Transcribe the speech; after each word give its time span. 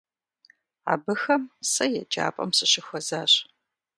Абыхэм 0.93 1.43
сэ 1.71 1.85
еджапӏэм 2.01 2.49
сащыхуэзащ. 2.57 3.33